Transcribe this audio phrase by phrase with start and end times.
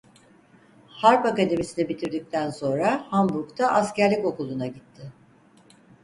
[0.87, 5.11] Harp Akademisi'ni bitirdikten sonra Hamburg'da Askerlik Okulu'na gitti.